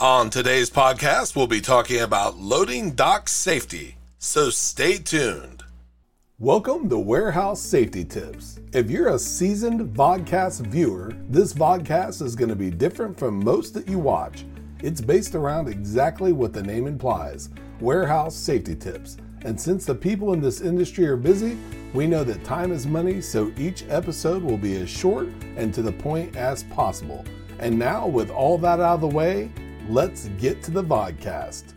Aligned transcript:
On 0.00 0.30
today's 0.30 0.70
podcast, 0.70 1.36
we'll 1.36 1.46
be 1.46 1.60
talking 1.60 2.00
about 2.00 2.38
loading 2.38 2.92
dock 2.92 3.28
safety, 3.28 3.98
so 4.18 4.48
stay 4.48 4.96
tuned. 4.96 5.62
Welcome 6.38 6.88
to 6.88 6.98
Warehouse 6.98 7.60
Safety 7.60 8.06
Tips. 8.06 8.60
If 8.72 8.90
you're 8.90 9.08
a 9.08 9.18
seasoned 9.18 9.94
vodcast 9.94 10.66
viewer, 10.68 11.12
this 11.28 11.52
vodcast 11.52 12.22
is 12.22 12.34
going 12.34 12.48
to 12.48 12.56
be 12.56 12.70
different 12.70 13.18
from 13.18 13.44
most 13.44 13.74
that 13.74 13.86
you 13.86 13.98
watch. 13.98 14.46
It's 14.82 15.02
based 15.02 15.34
around 15.34 15.68
exactly 15.68 16.32
what 16.32 16.54
the 16.54 16.62
name 16.62 16.86
implies 16.86 17.50
warehouse 17.78 18.34
safety 18.34 18.74
tips. 18.74 19.18
And 19.42 19.60
since 19.60 19.84
the 19.84 19.94
people 19.94 20.32
in 20.32 20.40
this 20.40 20.62
industry 20.62 21.06
are 21.08 21.16
busy, 21.18 21.58
we 21.92 22.06
know 22.06 22.24
that 22.24 22.42
time 22.42 22.72
is 22.72 22.86
money, 22.86 23.20
so 23.20 23.52
each 23.58 23.84
episode 23.90 24.42
will 24.42 24.56
be 24.56 24.80
as 24.80 24.88
short 24.88 25.28
and 25.58 25.74
to 25.74 25.82
the 25.82 25.92
point 25.92 26.36
as 26.36 26.62
possible. 26.62 27.22
And 27.58 27.78
now, 27.78 28.06
with 28.06 28.30
all 28.30 28.56
that 28.56 28.80
out 28.80 28.94
of 28.94 29.00
the 29.02 29.06
way, 29.06 29.50
let's 29.90 30.28
get 30.38 30.62
to 30.62 30.70
the 30.70 30.84
vodcast. 30.84 31.74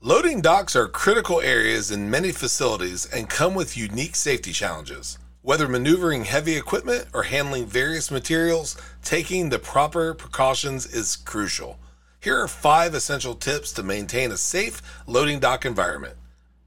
Loading 0.00 0.40
docks 0.40 0.74
are 0.74 0.88
critical 0.88 1.42
areas 1.42 1.90
in 1.90 2.10
many 2.10 2.32
facilities 2.32 3.04
and 3.12 3.28
come 3.28 3.54
with 3.54 3.76
unique 3.76 4.16
safety 4.16 4.52
challenges. 4.52 5.18
Whether 5.42 5.68
maneuvering 5.68 6.24
heavy 6.24 6.56
equipment 6.56 7.08
or 7.12 7.24
handling 7.24 7.66
various 7.66 8.10
materials, 8.10 8.76
taking 9.02 9.50
the 9.50 9.58
proper 9.58 10.14
precautions 10.14 10.86
is 10.86 11.14
crucial. 11.14 11.78
Here 12.20 12.40
are 12.40 12.48
five 12.48 12.94
essential 12.94 13.34
tips 13.34 13.72
to 13.74 13.82
maintain 13.82 14.32
a 14.32 14.38
safe 14.38 14.80
loading 15.06 15.40
dock 15.40 15.66
environment. 15.66 16.16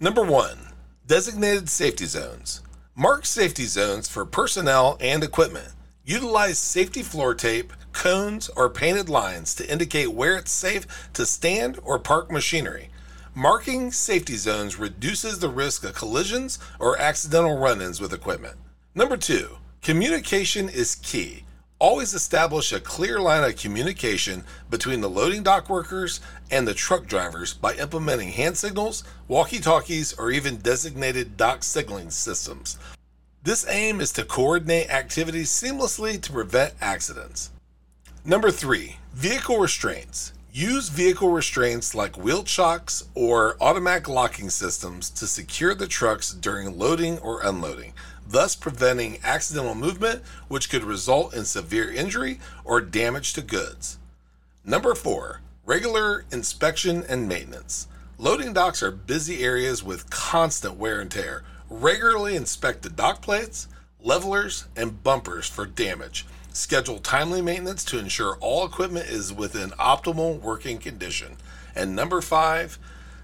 Number 0.00 0.24
one, 0.24 0.58
designated 1.06 1.68
safety 1.68 2.06
zones. 2.06 2.60
Mark 2.96 3.24
safety 3.24 3.66
zones 3.66 4.08
for 4.08 4.24
personnel 4.24 4.96
and 5.00 5.22
equipment. 5.22 5.68
Utilize 6.04 6.58
safety 6.58 7.00
floor 7.00 7.32
tape, 7.32 7.72
cones, 7.92 8.48
or 8.56 8.68
painted 8.68 9.08
lines 9.08 9.54
to 9.54 9.70
indicate 9.70 10.12
where 10.12 10.36
it's 10.36 10.50
safe 10.50 10.84
to 11.12 11.24
stand 11.24 11.78
or 11.84 11.96
park 11.96 12.28
machinery. 12.28 12.88
Marking 13.36 13.92
safety 13.92 14.34
zones 14.34 14.80
reduces 14.80 15.38
the 15.38 15.48
risk 15.48 15.84
of 15.84 15.94
collisions 15.94 16.58
or 16.80 16.98
accidental 16.98 17.56
run 17.56 17.80
ins 17.80 18.00
with 18.00 18.12
equipment. 18.12 18.56
Number 18.96 19.16
two, 19.16 19.58
communication 19.80 20.68
is 20.68 20.96
key. 20.96 21.44
Always 21.78 22.14
establish 22.14 22.72
a 22.72 22.80
clear 22.80 23.20
line 23.20 23.48
of 23.48 23.56
communication 23.56 24.42
between 24.70 25.02
the 25.02 25.10
loading 25.10 25.44
dock 25.44 25.70
workers 25.70 26.20
and 26.50 26.66
the 26.66 26.74
truck 26.74 27.06
drivers 27.06 27.54
by 27.54 27.74
implementing 27.74 28.30
hand 28.30 28.56
signals, 28.56 29.04
walkie 29.28 29.60
talkies, 29.60 30.12
or 30.14 30.32
even 30.32 30.56
designated 30.56 31.36
dock 31.36 31.62
signaling 31.62 32.10
systems. 32.10 32.76
This 33.44 33.66
aim 33.68 34.00
is 34.00 34.12
to 34.12 34.24
coordinate 34.24 34.88
activities 34.88 35.50
seamlessly 35.50 36.20
to 36.22 36.32
prevent 36.32 36.74
accidents. 36.80 37.50
Number 38.24 38.52
three, 38.52 38.98
vehicle 39.12 39.58
restraints. 39.58 40.32
Use 40.52 40.88
vehicle 40.88 41.30
restraints 41.30 41.92
like 41.92 42.16
wheel 42.16 42.44
chocks 42.44 43.02
or 43.16 43.56
automatic 43.60 44.06
locking 44.06 44.48
systems 44.48 45.10
to 45.10 45.26
secure 45.26 45.74
the 45.74 45.88
trucks 45.88 46.32
during 46.32 46.78
loading 46.78 47.18
or 47.18 47.42
unloading, 47.42 47.94
thus 48.28 48.54
preventing 48.54 49.18
accidental 49.24 49.74
movement, 49.74 50.22
which 50.46 50.70
could 50.70 50.84
result 50.84 51.34
in 51.34 51.44
severe 51.44 51.90
injury 51.90 52.38
or 52.64 52.80
damage 52.80 53.32
to 53.32 53.42
goods. 53.42 53.98
Number 54.64 54.94
four, 54.94 55.40
regular 55.66 56.24
inspection 56.30 57.02
and 57.08 57.26
maintenance. 57.26 57.88
Loading 58.18 58.52
docks 58.52 58.84
are 58.84 58.92
busy 58.92 59.42
areas 59.42 59.82
with 59.82 60.10
constant 60.10 60.76
wear 60.76 61.00
and 61.00 61.10
tear. 61.10 61.42
Regularly 61.72 62.36
inspect 62.36 62.82
the 62.82 62.90
dock 62.90 63.22
plates, 63.22 63.68
levelers, 64.00 64.66
and 64.76 65.02
bumpers 65.02 65.48
for 65.48 65.66
damage 65.66 66.26
Schedule 66.54 66.98
timely 66.98 67.40
maintenance 67.40 67.82
to 67.84 67.98
ensure 67.98 68.36
all 68.40 68.66
equipment 68.66 69.08
is 69.08 69.32
within 69.32 69.70
optimal 69.70 70.38
working 70.38 70.76
condition. 70.76 71.38
And 71.74 71.96
number 71.96 72.20
five, 72.20 72.78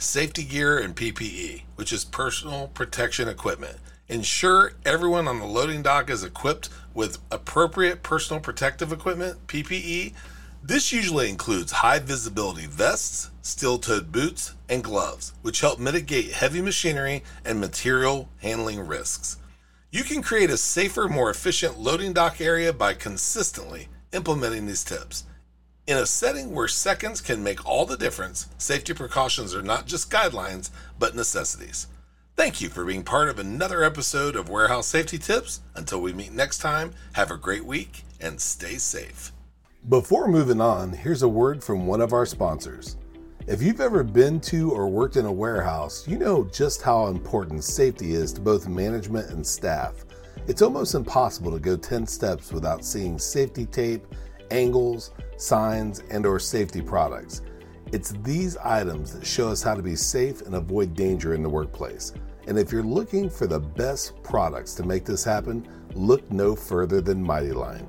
safety 0.00 0.42
gear 0.42 0.76
and 0.76 0.96
PPE, 0.96 1.62
which 1.76 1.92
is 1.92 2.04
personal 2.04 2.66
protection 2.68 3.28
equipment. 3.28 3.76
Ensure 4.08 4.72
everyone 4.84 5.28
on 5.28 5.38
the 5.38 5.46
loading 5.46 5.82
dock 5.82 6.10
is 6.10 6.24
equipped 6.24 6.68
with 6.94 7.18
appropriate 7.30 8.02
personal 8.02 8.40
protective 8.40 8.92
equipment, 8.92 9.46
PPE. 9.46 10.14
This 10.64 10.92
usually 10.92 11.28
includes 11.28 11.72
high 11.72 11.98
visibility 11.98 12.66
vests, 12.66 13.30
steel 13.42 13.78
toed 13.78 14.12
boots, 14.12 14.54
and 14.68 14.84
gloves, 14.84 15.34
which 15.42 15.60
help 15.60 15.80
mitigate 15.80 16.30
heavy 16.30 16.62
machinery 16.62 17.24
and 17.44 17.60
material 17.60 18.28
handling 18.38 18.86
risks. 18.86 19.38
You 19.90 20.04
can 20.04 20.22
create 20.22 20.50
a 20.50 20.56
safer, 20.56 21.08
more 21.08 21.30
efficient 21.30 21.80
loading 21.80 22.12
dock 22.12 22.40
area 22.40 22.72
by 22.72 22.94
consistently 22.94 23.88
implementing 24.12 24.66
these 24.66 24.84
tips. 24.84 25.24
In 25.88 25.98
a 25.98 26.06
setting 26.06 26.54
where 26.54 26.68
seconds 26.68 27.20
can 27.20 27.42
make 27.42 27.66
all 27.66 27.84
the 27.84 27.96
difference, 27.96 28.46
safety 28.56 28.94
precautions 28.94 29.56
are 29.56 29.62
not 29.62 29.86
just 29.86 30.12
guidelines, 30.12 30.70
but 30.96 31.16
necessities. 31.16 31.88
Thank 32.36 32.60
you 32.60 32.68
for 32.68 32.84
being 32.84 33.02
part 33.02 33.28
of 33.28 33.40
another 33.40 33.82
episode 33.82 34.36
of 34.36 34.48
Warehouse 34.48 34.86
Safety 34.86 35.18
Tips. 35.18 35.60
Until 35.74 36.00
we 36.00 36.12
meet 36.12 36.32
next 36.32 36.58
time, 36.58 36.92
have 37.14 37.32
a 37.32 37.36
great 37.36 37.64
week 37.64 38.04
and 38.20 38.40
stay 38.40 38.76
safe. 38.76 39.32
Before 39.88 40.28
moving 40.28 40.60
on, 40.60 40.92
here's 40.92 41.22
a 41.22 41.28
word 41.28 41.62
from 41.62 41.88
one 41.88 42.00
of 42.00 42.12
our 42.12 42.24
sponsors. 42.24 42.98
If 43.48 43.60
you've 43.60 43.80
ever 43.80 44.04
been 44.04 44.38
to 44.42 44.70
or 44.70 44.88
worked 44.88 45.16
in 45.16 45.26
a 45.26 45.32
warehouse, 45.32 46.06
you 46.06 46.18
know 46.18 46.44
just 46.44 46.82
how 46.82 47.08
important 47.08 47.64
safety 47.64 48.14
is 48.14 48.32
to 48.34 48.40
both 48.40 48.68
management 48.68 49.30
and 49.30 49.44
staff. 49.44 50.04
It's 50.46 50.62
almost 50.62 50.94
impossible 50.94 51.50
to 51.50 51.58
go 51.58 51.76
10 51.76 52.06
steps 52.06 52.52
without 52.52 52.84
seeing 52.84 53.18
safety 53.18 53.66
tape, 53.66 54.06
angles, 54.52 55.10
signs, 55.36 55.98
and 56.10 56.26
or 56.26 56.38
safety 56.38 56.80
products. 56.80 57.42
It's 57.90 58.12
these 58.22 58.56
items 58.58 59.12
that 59.12 59.26
show 59.26 59.48
us 59.48 59.64
how 59.64 59.74
to 59.74 59.82
be 59.82 59.96
safe 59.96 60.42
and 60.42 60.54
avoid 60.54 60.94
danger 60.94 61.34
in 61.34 61.42
the 61.42 61.50
workplace. 61.50 62.12
And 62.46 62.56
if 62.56 62.70
you're 62.70 62.84
looking 62.84 63.28
for 63.28 63.48
the 63.48 63.58
best 63.58 64.22
products 64.22 64.74
to 64.74 64.84
make 64.84 65.04
this 65.04 65.24
happen, 65.24 65.66
look 65.96 66.30
no 66.30 66.54
further 66.54 67.00
than 67.00 67.20
Mighty 67.20 67.50
Line. 67.50 67.88